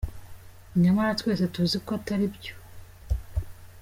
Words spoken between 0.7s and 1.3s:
Nyamara